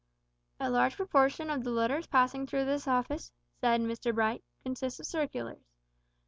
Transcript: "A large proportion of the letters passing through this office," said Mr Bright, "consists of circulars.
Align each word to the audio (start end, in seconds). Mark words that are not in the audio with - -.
"A 0.59 0.67
large 0.71 0.95
proportion 0.95 1.51
of 1.51 1.63
the 1.63 1.69
letters 1.69 2.07
passing 2.07 2.47
through 2.47 2.65
this 2.65 2.87
office," 2.87 3.31
said 3.59 3.81
Mr 3.81 4.11
Bright, 4.15 4.43
"consists 4.63 4.99
of 4.99 5.05
circulars. 5.05 5.61